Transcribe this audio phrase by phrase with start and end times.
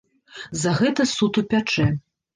[0.61, 1.87] За гэта суд упячэ.